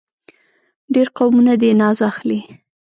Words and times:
ډېر 0.93 1.07
قومونه 1.17 1.53
دې 1.61 1.69
ناز 1.81 1.99
اخلي. 2.09 2.39